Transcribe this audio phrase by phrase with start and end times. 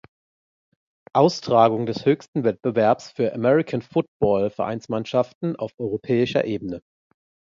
[1.13, 6.81] Austragung des höchsten Wettbewerbs für American-Football-Vereinsmannschaften auf europäischer Ebene.